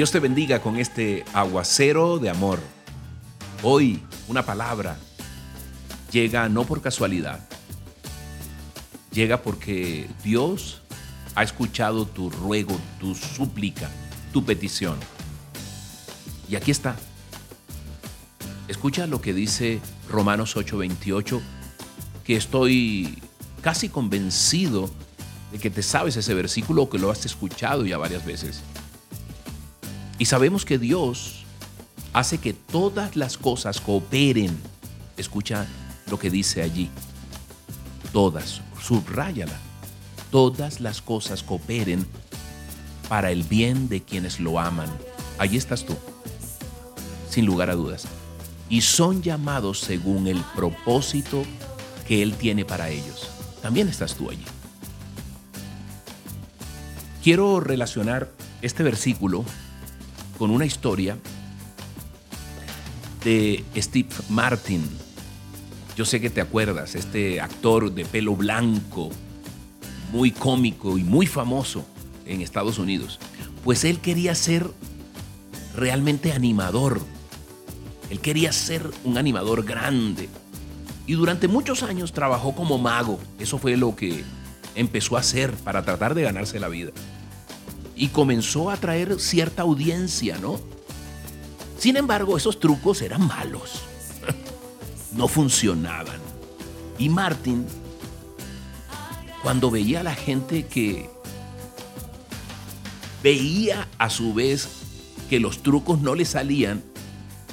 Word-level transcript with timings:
Dios 0.00 0.12
te 0.12 0.18
bendiga 0.18 0.62
con 0.62 0.76
este 0.76 1.26
aguacero 1.34 2.18
de 2.18 2.30
amor. 2.30 2.58
Hoy 3.62 4.02
una 4.28 4.46
palabra 4.46 4.96
llega 6.10 6.48
no 6.48 6.64
por 6.64 6.80
casualidad, 6.80 7.46
llega 9.12 9.42
porque 9.42 10.08
Dios 10.24 10.80
ha 11.34 11.42
escuchado 11.42 12.06
tu 12.06 12.30
ruego, 12.30 12.80
tu 12.98 13.14
súplica, 13.14 13.90
tu 14.32 14.42
petición. 14.42 14.96
Y 16.48 16.56
aquí 16.56 16.70
está. 16.70 16.96
Escucha 18.68 19.06
lo 19.06 19.20
que 19.20 19.34
dice 19.34 19.82
Romanos 20.08 20.56
8:28, 20.56 21.42
que 22.24 22.36
estoy 22.36 23.18
casi 23.60 23.90
convencido 23.90 24.88
de 25.52 25.58
que 25.58 25.68
te 25.68 25.82
sabes 25.82 26.16
ese 26.16 26.32
versículo 26.32 26.84
o 26.84 26.88
que 26.88 26.98
lo 26.98 27.10
has 27.10 27.26
escuchado 27.26 27.84
ya 27.84 27.98
varias 27.98 28.24
veces. 28.24 28.62
Y 30.20 30.26
sabemos 30.26 30.66
que 30.66 30.76
Dios 30.76 31.46
hace 32.12 32.36
que 32.36 32.52
todas 32.52 33.16
las 33.16 33.38
cosas 33.38 33.80
cooperen. 33.80 34.54
Escucha 35.16 35.66
lo 36.10 36.18
que 36.18 36.28
dice 36.28 36.60
allí. 36.60 36.90
Todas, 38.12 38.60
subráyala. 38.82 39.58
Todas 40.30 40.80
las 40.80 41.00
cosas 41.00 41.42
cooperen 41.42 42.06
para 43.08 43.30
el 43.30 43.44
bien 43.44 43.88
de 43.88 44.02
quienes 44.02 44.40
lo 44.40 44.60
aman. 44.60 44.90
Allí 45.38 45.56
estás 45.56 45.86
tú, 45.86 45.96
sin 47.30 47.46
lugar 47.46 47.70
a 47.70 47.74
dudas. 47.74 48.04
Y 48.68 48.82
son 48.82 49.22
llamados 49.22 49.80
según 49.80 50.26
el 50.26 50.42
propósito 50.54 51.44
que 52.06 52.22
Él 52.22 52.34
tiene 52.34 52.66
para 52.66 52.90
ellos. 52.90 53.30
También 53.62 53.88
estás 53.88 54.14
tú 54.14 54.28
allí. 54.28 54.44
Quiero 57.24 57.58
relacionar 57.60 58.30
este 58.60 58.82
versículo 58.82 59.46
con 60.40 60.50
una 60.50 60.64
historia 60.64 61.18
de 63.22 63.62
Steve 63.76 64.08
Martin. 64.30 64.82
Yo 65.98 66.06
sé 66.06 66.18
que 66.18 66.30
te 66.30 66.40
acuerdas, 66.40 66.94
este 66.94 67.42
actor 67.42 67.92
de 67.92 68.06
pelo 68.06 68.34
blanco, 68.34 69.10
muy 70.12 70.30
cómico 70.30 70.96
y 70.96 71.04
muy 71.04 71.26
famoso 71.26 71.84
en 72.24 72.40
Estados 72.40 72.78
Unidos. 72.78 73.18
Pues 73.64 73.84
él 73.84 73.98
quería 73.98 74.34
ser 74.34 74.66
realmente 75.76 76.32
animador. 76.32 77.02
Él 78.08 78.20
quería 78.20 78.50
ser 78.54 78.90
un 79.04 79.18
animador 79.18 79.62
grande. 79.62 80.30
Y 81.06 81.16
durante 81.16 81.48
muchos 81.48 81.82
años 81.82 82.14
trabajó 82.14 82.54
como 82.54 82.78
mago. 82.78 83.20
Eso 83.38 83.58
fue 83.58 83.76
lo 83.76 83.94
que 83.94 84.24
empezó 84.74 85.18
a 85.18 85.20
hacer 85.20 85.52
para 85.52 85.82
tratar 85.82 86.14
de 86.14 86.22
ganarse 86.22 86.58
la 86.58 86.68
vida 86.68 86.92
y 88.00 88.08
comenzó 88.08 88.70
a 88.70 88.78
traer 88.78 89.20
cierta 89.20 89.60
audiencia, 89.60 90.38
¿no? 90.38 90.58
Sin 91.78 91.98
embargo, 91.98 92.38
esos 92.38 92.58
trucos 92.58 93.02
eran 93.02 93.26
malos. 93.26 93.82
no 95.12 95.28
funcionaban. 95.28 96.18
Y 96.98 97.10
Martin, 97.10 97.66
cuando 99.42 99.70
veía 99.70 100.00
a 100.00 100.02
la 100.02 100.14
gente 100.14 100.64
que 100.64 101.10
veía 103.22 103.86
a 103.98 104.08
su 104.08 104.32
vez 104.32 104.68
que 105.28 105.38
los 105.38 105.62
trucos 105.62 106.00
no 106.00 106.14
le 106.14 106.24
salían, 106.24 106.82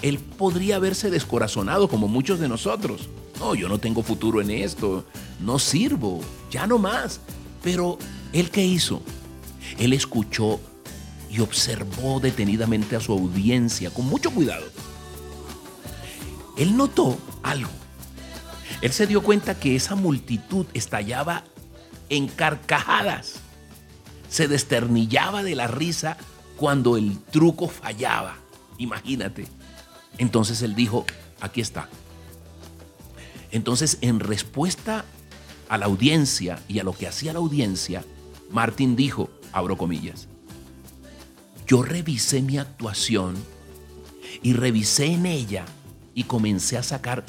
él 0.02 0.17
podría 0.17 0.80
verse 0.80 1.09
descorazonado 1.09 1.89
como 1.89 2.08
muchos 2.08 2.39
de 2.39 2.48
nosotros. 2.48 3.09
No, 3.38 3.54
yo 3.54 3.67
no 3.67 3.80
tengo 3.80 4.02
futuro 4.02 4.39
en 4.39 4.52
esto, 4.52 5.04
no 5.42 5.59
sirvo, 5.59 6.22
ya 6.50 6.67
no 6.67 6.78
más. 6.78 7.20
Pero, 7.61 7.98
¿él 8.32 8.50
qué 8.50 8.64
hizo? 8.64 9.02
Él 9.78 9.94
escuchó 9.94 10.60
y 11.30 11.40
observó 11.40 12.20
detenidamente 12.20 12.95
a 12.95 13.00
su 13.00 13.14
audiencia 13.14 13.90
con 13.90 14.06
mucho 14.06 14.32
cuidado. 14.32 14.66
Él 16.58 16.76
notó 16.76 17.18
algo. 17.44 17.70
Él 18.82 18.92
se 18.92 19.08
dio 19.08 19.22
cuenta 19.22 19.60
que 19.60 19.76
esa 19.76 19.96
multitud 19.96 20.66
estallaba 20.73 21.44
en 22.10 22.28
carcajadas. 22.28 23.36
Se 24.30 24.48
desternillaba 24.48 25.44
de 25.44 25.56
la 25.56 25.67
risa 25.67 26.17
cuando 26.58 26.98
el 26.98 27.17
truco 27.20 27.67
fallaba. 27.67 28.38
Imagínate. 28.78 29.48
Entonces 30.17 30.62
él 30.62 30.76
dijo, 30.76 31.06
aquí 31.42 31.62
está. 31.62 31.90
Entonces, 33.52 33.98
en 34.02 34.20
respuesta 34.20 35.06
a 35.70 35.78
la 35.78 35.86
audiencia 35.86 36.60
y 36.67 36.80
a 36.80 36.84
lo 36.84 36.94
que 36.94 37.08
hacía 37.08 37.34
la 37.34 37.40
audiencia, 37.40 38.04
Martín 38.52 38.96
dijo, 38.96 39.30
abro 39.58 39.78
comillas. 39.78 40.28
Yo 41.68 41.82
revisé 41.82 42.42
mi 42.42 42.58
actuación 42.58 43.36
y 44.42 44.54
revisé 44.54 45.08
en 45.08 45.26
ella 45.26 45.66
y 46.14 46.23
comencé 46.23 46.78
a 46.78 46.84
sacar 46.84 47.26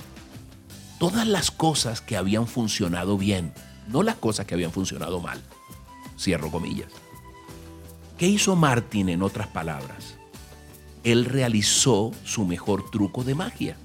todas 0.99 1.27
las 1.27 1.51
cosas 1.51 2.01
que 2.01 2.17
habían 2.17 2.47
funcionado 2.47 3.19
bien, 3.19 3.53
no 3.89 4.03
las 4.03 4.17
cosas 4.17 4.47
que 4.47 4.55
habían 4.55 4.73
funcionado 4.73 5.21
mal. 5.21 5.43
Cierro 6.19 6.51
comillas. 6.51 6.93
¿Qué 8.17 8.29
hizo 8.29 8.57
Martín 8.57 9.09
en 9.09 9.23
otras 9.23 9.49
palabras? 9.49 10.17
Él 11.05 11.25
realizó 11.25 12.11
su 12.25 12.45
mejor 12.45 12.91
truco 12.91 13.25
de 13.25 13.35
magia. 13.35 13.77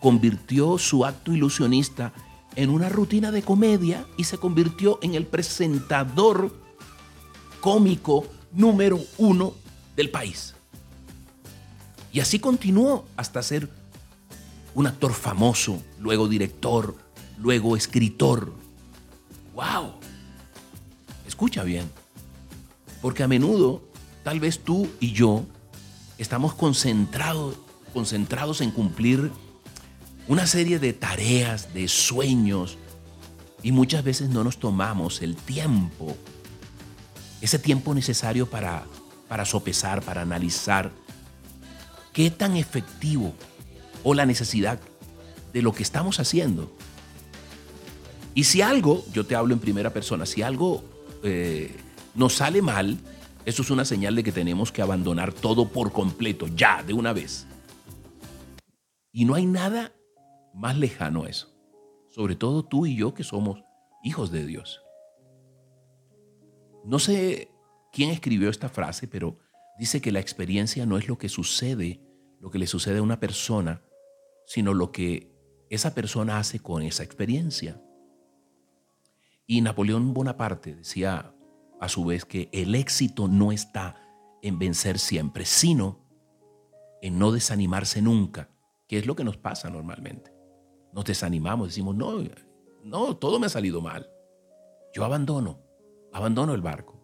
Convirtió 0.00 0.78
su 0.78 1.06
acto 1.06 1.32
ilusionista 1.32 2.12
en 2.56 2.70
una 2.70 2.88
rutina 2.88 3.30
de 3.30 3.42
comedia 3.42 4.06
y 4.16 4.24
se 4.24 4.38
convirtió 4.38 4.98
en 5.02 5.14
el 5.14 5.26
presentador 5.26 6.61
cómico 7.62 8.26
número 8.52 9.00
uno 9.18 9.54
del 9.96 10.10
país. 10.10 10.54
Y 12.12 12.18
así 12.18 12.40
continuó 12.40 13.06
hasta 13.16 13.40
ser 13.40 13.70
un 14.74 14.86
actor 14.88 15.14
famoso, 15.14 15.80
luego 15.98 16.28
director, 16.28 16.96
luego 17.38 17.76
escritor. 17.76 18.52
¡Wow! 19.54 19.92
Escucha 21.26 21.62
bien, 21.62 21.88
porque 23.00 23.22
a 23.22 23.28
menudo 23.28 23.82
tal 24.24 24.40
vez 24.40 24.58
tú 24.58 24.88
y 24.98 25.12
yo 25.12 25.44
estamos 26.18 26.54
concentrados, 26.54 27.54
concentrados 27.94 28.60
en 28.60 28.72
cumplir 28.72 29.30
una 30.26 30.48
serie 30.48 30.80
de 30.80 30.92
tareas, 30.92 31.72
de 31.74 31.86
sueños, 31.86 32.76
y 33.62 33.70
muchas 33.70 34.02
veces 34.02 34.30
no 34.30 34.42
nos 34.42 34.58
tomamos 34.58 35.22
el 35.22 35.36
tiempo 35.36 36.16
ese 37.42 37.58
tiempo 37.58 37.92
necesario 37.92 38.48
para, 38.48 38.84
para 39.28 39.44
sopesar, 39.44 40.00
para 40.00 40.22
analizar 40.22 40.92
qué 42.12 42.30
tan 42.30 42.56
efectivo 42.56 43.34
o 44.04 44.14
la 44.14 44.24
necesidad 44.24 44.78
de 45.52 45.60
lo 45.60 45.72
que 45.72 45.82
estamos 45.82 46.20
haciendo. 46.20 46.72
Y 48.34 48.44
si 48.44 48.62
algo, 48.62 49.04
yo 49.12 49.26
te 49.26 49.34
hablo 49.34 49.52
en 49.52 49.60
primera 49.60 49.92
persona, 49.92 50.24
si 50.24 50.40
algo 50.40 50.84
eh, 51.24 51.76
nos 52.14 52.34
sale 52.36 52.62
mal, 52.62 52.98
eso 53.44 53.62
es 53.62 53.70
una 53.70 53.84
señal 53.84 54.14
de 54.14 54.22
que 54.22 54.32
tenemos 54.32 54.70
que 54.70 54.80
abandonar 54.80 55.32
todo 55.32 55.68
por 55.68 55.92
completo, 55.92 56.46
ya, 56.54 56.82
de 56.84 56.94
una 56.94 57.12
vez. 57.12 57.46
Y 59.10 59.24
no 59.24 59.34
hay 59.34 59.46
nada 59.46 59.92
más 60.54 60.78
lejano 60.78 61.24
a 61.24 61.28
eso. 61.28 61.48
Sobre 62.08 62.36
todo 62.36 62.62
tú 62.62 62.86
y 62.86 62.94
yo 62.94 63.14
que 63.14 63.24
somos 63.24 63.60
hijos 64.04 64.30
de 64.30 64.46
Dios. 64.46 64.81
No 66.84 66.98
sé 66.98 67.50
quién 67.92 68.10
escribió 68.10 68.50
esta 68.50 68.68
frase, 68.68 69.06
pero 69.06 69.38
dice 69.78 70.00
que 70.00 70.12
la 70.12 70.20
experiencia 70.20 70.86
no 70.86 70.98
es 70.98 71.08
lo 71.08 71.18
que 71.18 71.28
sucede, 71.28 72.00
lo 72.40 72.50
que 72.50 72.58
le 72.58 72.66
sucede 72.66 72.98
a 72.98 73.02
una 73.02 73.20
persona, 73.20 73.82
sino 74.46 74.74
lo 74.74 74.90
que 74.90 75.32
esa 75.70 75.94
persona 75.94 76.38
hace 76.38 76.60
con 76.60 76.82
esa 76.82 77.02
experiencia. 77.02 77.80
Y 79.46 79.60
Napoleón 79.60 80.12
Bonaparte 80.12 80.74
decía 80.74 81.34
a 81.80 81.88
su 81.88 82.04
vez 82.04 82.24
que 82.24 82.48
el 82.52 82.74
éxito 82.74 83.28
no 83.28 83.52
está 83.52 83.96
en 84.42 84.58
vencer 84.58 84.98
siempre, 84.98 85.44
sino 85.44 86.00
en 87.00 87.18
no 87.18 87.32
desanimarse 87.32 88.02
nunca, 88.02 88.50
que 88.88 88.98
es 88.98 89.06
lo 89.06 89.16
que 89.16 89.24
nos 89.24 89.36
pasa 89.36 89.70
normalmente. 89.70 90.32
Nos 90.92 91.04
desanimamos, 91.04 91.68
decimos, 91.68 91.96
no, 91.96 92.22
no, 92.84 93.16
todo 93.16 93.38
me 93.38 93.46
ha 93.46 93.50
salido 93.50 93.80
mal. 93.80 94.08
Yo 94.94 95.04
abandono 95.04 95.71
abandono 96.12 96.54
el 96.54 96.62
barco. 96.62 96.98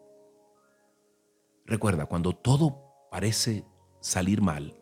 Recuerda, 1.67 2.07
cuando 2.07 2.33
todo 2.33 3.09
parece 3.11 3.65
salir 4.01 4.41
mal, 4.41 4.75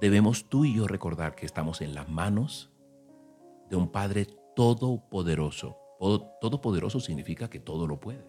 debemos 0.00 0.48
tú 0.48 0.64
y 0.64 0.74
yo 0.74 0.86
recordar 0.86 1.34
que 1.34 1.46
estamos 1.46 1.80
en 1.80 1.94
las 1.94 2.08
manos 2.08 2.70
de 3.68 3.76
un 3.76 3.88
Padre 3.90 4.26
todopoderoso. 4.54 5.76
Todopoderoso 6.40 7.00
significa 7.00 7.48
que 7.48 7.60
todo 7.60 7.86
lo 7.86 8.00
puede. 8.00 8.26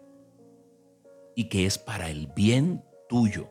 Y 1.35 1.49
que 1.49 1.65
es 1.65 1.77
para 1.77 2.09
el 2.09 2.27
bien 2.27 2.83
tuyo. 3.09 3.49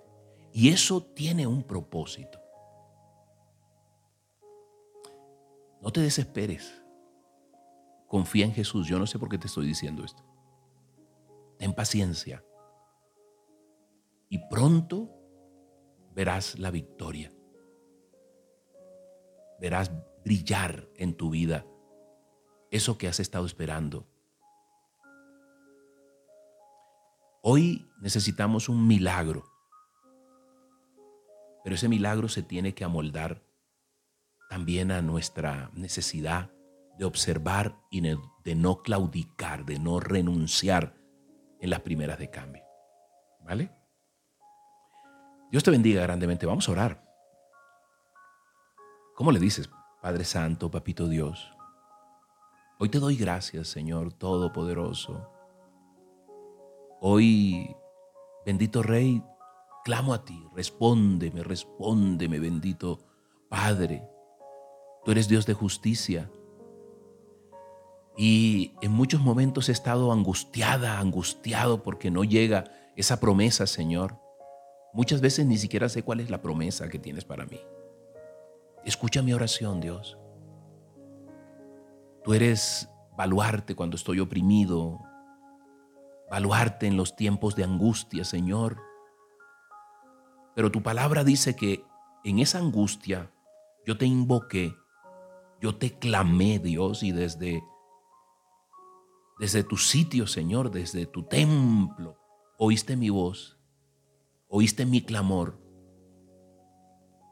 Y 0.53 0.69
eso 0.69 1.03
tiene 1.03 1.47
un 1.47 1.63
propósito. 1.63 2.39
No 5.81 5.91
te 5.91 6.01
desesperes. 6.01 6.83
Confía 8.07 8.45
en 8.45 8.53
Jesús. 8.53 8.87
Yo 8.87 8.99
no 8.99 9.07
sé 9.07 9.19
por 9.19 9.29
qué 9.29 9.39
te 9.39 9.47
estoy 9.47 9.67
diciendo 9.67 10.05
esto. 10.05 10.30
Ten 11.61 11.75
paciencia. 11.75 12.43
y 14.31 14.39
pronto 14.49 15.11
verás 16.15 16.59
la 16.59 16.71
victoria. 16.71 17.33
Verás 19.61 19.91
brillar 20.25 20.89
en 20.97 21.17
tu 21.17 21.31
vida 21.31 21.67
eso 22.71 22.97
que 22.97 23.09
has 23.09 23.19
estado 23.19 23.45
esperando. 23.45 24.07
Hoy 27.43 27.91
necesitamos 28.01 28.69
un 28.69 28.87
milagro, 28.87 29.45
pero 31.65 31.75
ese 31.75 31.89
milagro 31.89 32.29
se 32.29 32.43
tiene 32.43 32.75
que 32.75 32.85
amoldar 32.85 33.43
también 34.49 34.93
a 34.93 35.03
nuestra 35.03 35.71
necesidad 35.75 36.53
de 36.99 37.05
observar 37.05 37.81
y 37.91 38.01
de 38.01 38.55
no 38.55 38.83
claudicar, 38.83 39.65
de 39.65 39.79
no 39.79 39.99
renunciar 39.99 41.00
en 41.61 41.71
las 41.71 41.81
primeras 41.81 42.19
de 42.19 42.31
cambio. 42.31 42.63
¿Vale? 43.45 43.71
Dios 45.51 45.65
te 45.65 45.71
bendiga 45.71 46.03
grandemente. 46.03 46.47
Vamos 46.47 46.69
a 46.69 46.73
orar. 46.73 47.05
¿Cómo 49.15 49.33
le 49.33 49.39
dices, 49.39 49.69
Padre 50.01 50.25
Santo, 50.25 50.71
Papito 50.71 51.09
Dios? 51.09 51.53
Hoy 52.79 52.89
te 52.89 52.99
doy 52.99 53.17
gracias, 53.17 53.69
Señor 53.69 54.13
Todopoderoso. 54.15 55.31
Hoy, 57.01 57.77
bendito 58.47 58.83
Rey, 58.83 59.23
clamo 59.85 60.15
a 60.15 60.25
ti, 60.25 60.47
respóndeme, 60.55 61.43
respóndeme, 61.43 62.39
bendito 62.39 63.01
Padre. 63.49 64.09
Tú 65.05 65.11
eres 65.11 65.29
Dios 65.29 65.45
de 65.45 65.55
justicia. 65.55 66.31
Y 68.17 68.73
en 68.83 68.93
muchos 68.93 69.21
momentos 69.21 69.69
he 69.69 69.73
estado 69.73 70.13
angustiada, 70.13 70.99
angustiado 70.99 71.83
porque 71.83 72.11
no 72.11 72.25
llega 72.25 72.65
esa 72.97 73.21
promesa, 73.21 73.67
Señor. 73.67 74.19
Muchas 74.93 75.21
veces 75.21 75.47
ni 75.47 75.57
siquiera 75.57 75.89
sé 75.89 76.03
cuál 76.03 76.21
es 76.21 76.31
la 76.31 76.43
promesa 76.43 76.89
que 76.89 76.99
tienes 76.99 77.25
para 77.25 77.47
mí. 77.47 77.61
Escucha 78.85 79.23
mi 79.23 79.33
oración, 79.33 79.81
Dios. 79.81 80.19
Tú 82.25 82.35
eres 82.35 82.89
baluarte 83.17 83.75
cuando 83.75 83.97
estoy 83.97 84.21
oprimido, 84.21 84.99
baluarte 86.31 86.87
en 86.87 86.97
los 86.97 87.17
tiempos 87.17 87.57
de 87.57 87.65
angustia, 87.65 88.25
Señor. 88.25 88.79
Pero 90.55 90.71
tu 90.71 90.83
palabra 90.83 91.25
dice 91.25 91.55
que 91.55 91.85
en 92.25 92.39
esa 92.39 92.59
angustia 92.59 93.31
yo 93.87 93.97
te 93.97 94.07
invoqué, 94.07 94.75
yo 95.61 95.77
te 95.77 95.99
clamé, 95.99 96.59
Dios, 96.59 97.03
y 97.03 97.13
desde 97.13 97.63
desde 99.41 99.65
tu 99.65 99.77
sitio, 99.77 100.29
Señor, 100.29 100.71
desde 100.71 101.07
tu 101.07 101.25
templo, 101.25 102.17
oíste 102.59 102.97
mi 102.97 103.11
voz 103.11 103.61
oíste 104.51 104.85
mi 104.85 105.01
clamor 105.01 105.59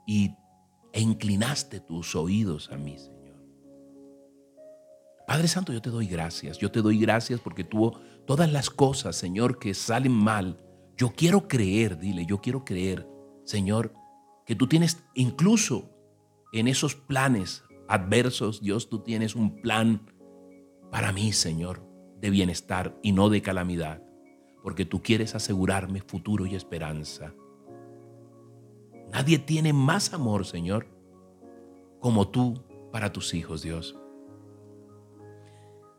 y, 0.07 0.31
e 0.93 1.01
inclinaste 1.01 1.81
tus 1.81 2.17
oídos 2.17 2.71
a 2.73 2.79
mí, 2.79 2.97
Señor. 2.97 3.37
Padre 5.27 5.49
Santo, 5.49 5.73
yo 5.73 5.83
te 5.83 5.91
doy 5.91 6.07
gracias. 6.07 6.57
Yo 6.57 6.71
te 6.71 6.81
doy 6.81 6.99
gracias 6.99 7.41
porque 7.41 7.65
tú 7.65 7.93
todas 8.27 8.51
las 8.51 8.71
cosas, 8.71 9.17
Señor, 9.17 9.59
que 9.59 9.75
salen 9.75 10.13
mal, 10.13 10.59
yo 10.97 11.13
quiero 11.15 11.49
creer, 11.49 11.99
dile, 11.99 12.25
yo 12.25 12.41
quiero 12.41 12.65
creer, 12.65 13.07
Señor, 13.45 13.93
que 14.47 14.55
tú 14.55 14.67
tienes 14.67 15.05
incluso 15.15 15.91
en 16.53 16.69
esos 16.69 16.95
planes 16.95 17.63
adversos, 17.89 18.63
Dios, 18.63 18.89
tú 18.89 19.01
tienes 19.01 19.35
un 19.35 19.61
plan 19.61 20.11
para 20.91 21.13
mí, 21.13 21.33
Señor, 21.33 21.83
de 22.21 22.31
bienestar 22.31 22.99
y 23.03 23.13
no 23.13 23.29
de 23.29 23.43
calamidad 23.43 24.03
porque 24.63 24.85
tú 24.85 25.03
quieres 25.03 25.35
asegurarme 25.35 26.03
futuro 26.03 26.47
y 26.47 26.55
esperanza. 26.55 27.33
Nadie 29.11 29.39
tiene 29.39 29.73
más 29.73 30.13
amor, 30.13 30.45
Señor, 30.45 30.87
como 32.01 32.29
tú 32.29 32.63
para 32.93 33.11
tus 33.13 33.33
hijos, 33.35 33.63
Dios. 33.63 33.97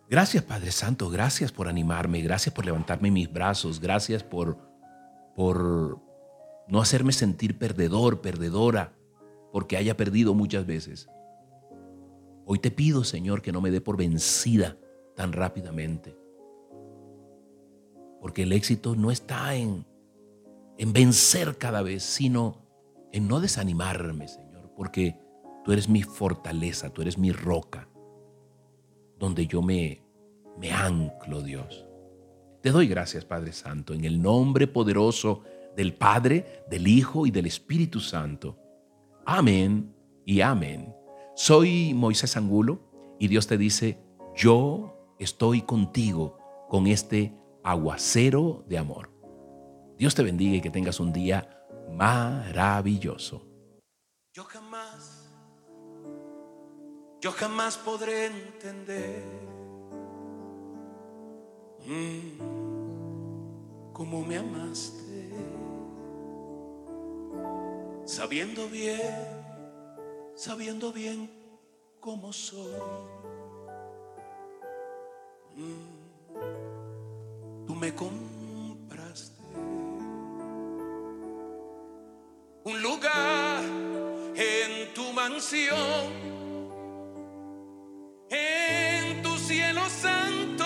Gracias, 0.10 0.44
Padre 0.44 0.72
Santo, 0.72 1.10
gracias 1.10 1.52
por 1.52 1.68
animarme, 1.68 2.22
gracias 2.22 2.54
por 2.54 2.66
levantarme 2.66 3.12
mis 3.12 3.32
brazos, 3.32 3.80
gracias 3.80 4.24
por, 4.24 4.58
por 5.36 6.00
no 6.68 6.82
hacerme 6.82 7.12
sentir 7.12 7.58
perdedor, 7.58 8.22
perdedora, 8.22 8.94
porque 9.52 9.78
haya 9.78 9.98
perdido 9.98 10.34
muchas 10.34 10.66
veces. 10.66 11.08
Hoy 12.46 12.60
te 12.60 12.72
pido, 12.72 13.04
Señor, 13.04 13.42
que 13.42 13.52
no 13.52 13.62
me 13.62 13.72
dé 13.72 13.82
por 13.82 13.98
vencida 13.98 14.78
tan 15.20 15.34
rápidamente. 15.34 16.16
Porque 18.22 18.44
el 18.44 18.54
éxito 18.54 18.96
no 18.96 19.12
está 19.12 19.54
en, 19.54 19.86
en 20.78 20.94
vencer 20.94 21.58
cada 21.58 21.82
vez, 21.82 22.04
sino 22.04 22.56
en 23.12 23.28
no 23.28 23.42
desanimarme, 23.42 24.30
Señor, 24.30 24.72
porque 24.78 25.20
tú 25.66 25.74
eres 25.74 25.90
mi 25.90 26.04
fortaleza, 26.04 26.94
tú 26.94 27.02
eres 27.02 27.18
mi 27.18 27.34
roca, 27.34 27.90
donde 29.18 29.46
yo 29.46 29.62
me, 29.62 30.02
me 30.58 30.72
anclo, 30.72 31.42
Dios. 31.42 31.86
Te 32.62 32.72
doy 32.72 32.88
gracias, 32.88 33.26
Padre 33.26 33.52
Santo, 33.52 33.94
en 33.94 34.06
el 34.06 34.22
nombre 34.22 34.68
poderoso 34.68 35.44
del 35.76 35.96
Padre, 35.96 36.64
del 36.70 36.88
Hijo 36.88 37.28
y 37.28 37.32
del 37.32 37.46
Espíritu 37.46 38.00
Santo. 38.00 38.58
Amén 39.26 39.94
y 40.26 40.40
amén. 40.40 40.96
Soy 41.36 41.94
Moisés 41.94 42.38
Angulo 42.38 42.80
y 43.20 43.28
Dios 43.28 43.48
te 43.48 43.58
dice, 43.58 43.98
yo 44.34 44.96
estoy 45.20 45.62
contigo 45.62 46.38
con 46.70 46.88
este 46.88 47.34
aguacero 47.64 48.64
de 48.68 48.78
amor. 48.78 49.12
Dios 49.98 50.16
te 50.16 50.24
bendiga 50.24 50.56
y 50.56 50.62
que 50.62 50.72
tengas 50.72 51.00
un 51.02 51.12
día 51.12 51.66
maravilloso. 51.92 53.46
Yo 54.34 54.46
jamás, 54.46 55.30
yo 57.20 57.32
jamás 57.34 57.78
podré 57.78 58.28
entender 58.28 59.26
mm, 61.86 62.40
cómo 63.92 64.24
me 64.24 64.38
amaste, 64.38 65.30
sabiendo 68.06 68.70
bien, 68.70 69.02
sabiendo 70.36 70.94
bien 70.94 71.30
cómo 72.00 72.32
soy. 72.32 72.80
Mm 75.60 76.00
me 77.80 77.96
compraste 77.96 79.42
un 82.66 82.82
lugar 82.82 83.64
en 84.36 84.94
tu 84.94 85.14
mansión, 85.14 86.12
en 88.30 89.22
tu 89.22 89.38
cielo 89.38 89.82
santo. 89.88 90.66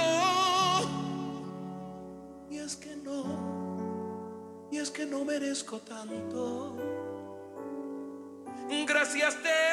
Y 2.49 2.57
es 2.57 2.75
que 2.75 2.95
no, 2.95 4.69
y 4.71 4.77
es 4.77 4.89
que 4.89 5.05
no 5.05 5.23
merezco 5.23 5.77
tanto. 5.79 6.77
Gracias 8.87 9.35
te 9.43 9.72